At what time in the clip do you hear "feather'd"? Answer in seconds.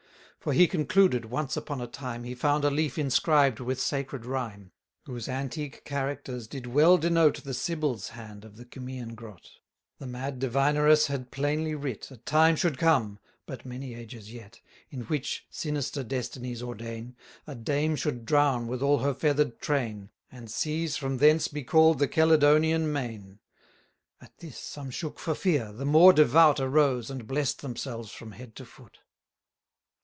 19.13-19.59